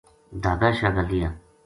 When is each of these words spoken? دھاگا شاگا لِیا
دھاگا 0.43 0.69
شاگا 0.77 1.03
لِیا 1.09 1.29